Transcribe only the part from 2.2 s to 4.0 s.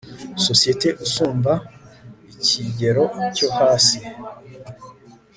ikigero cyo hasi